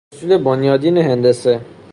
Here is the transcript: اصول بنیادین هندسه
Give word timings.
اصول 0.13 0.37
بنیادین 0.43 0.97
هندسه 0.97 1.61